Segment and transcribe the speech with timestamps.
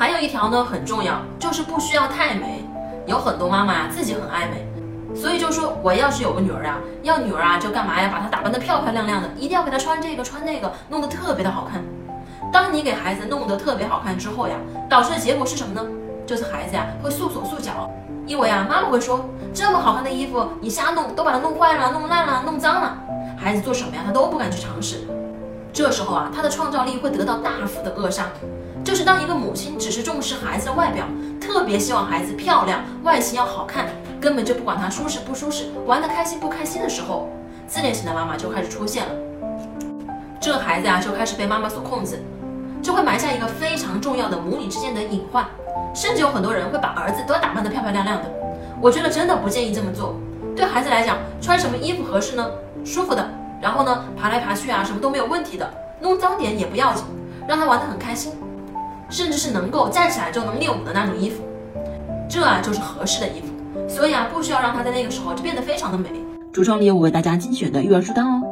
[0.00, 2.64] 还有一条呢很重要，就是不需要太美。
[3.06, 4.66] 有很多妈妈呀自己很爱美，
[5.14, 8.08] 所以就说我要是有个女儿啊，要女儿啊就干嘛呀？
[8.10, 11.82] 把她打扮得漂漂亮亮的，一定要给她穿这个穿那个，弄得特别的好看。
[12.50, 14.54] 当你给孩子弄得特别好看之后呀，
[14.88, 15.86] 导致的结果是什么呢？
[16.26, 17.90] 就是孩子呀会束手束脚，
[18.24, 22.96] 因为啊妈妈会说这么好看的衣服你瞎弄，都把它弄坏了、弄烂了、弄脏了，
[23.36, 25.06] 孩子做什么呀他都不敢去尝试。
[25.72, 28.26] 这时候啊他的创造力会得到大幅的扼杀。
[28.82, 31.04] 就是当一个母亲只是重视孩子的外表，
[31.40, 33.86] 特别希望孩子漂亮、外形要好看，
[34.20, 37.28] 根本就不管他舒适不舒适、玩得开心不开心的时候，
[37.66, 39.12] 自恋型的妈妈就开始出现了。
[40.40, 42.22] 这个孩子呀就开始被妈妈所控制。
[42.82, 45.44] 就会埋下一个非常重要的母女之间的隐患，
[45.94, 48.24] 甚至有很多人会把儿子都打扮得漂漂亮亮的。
[48.80, 50.14] 我觉得真的不建议这么做。
[50.56, 52.50] 对孩子来讲，穿什么衣服合适呢？
[52.82, 53.28] 舒服的，
[53.60, 57.04] 然后呢，爬来爬去啊，什么都没有问题的，弄脏点也不要紧，
[57.46, 58.32] 让他玩得很开心，
[59.10, 61.42] 甚至是能够站起来就能练舞的那种衣服，
[62.28, 63.48] 这啊就是合适的衣服。
[63.88, 66.08] 所以啊，不需要让他在那个时候就变得非常的美。
[66.52, 68.42] 橱窗里有我为大家精选的育儿书单哦。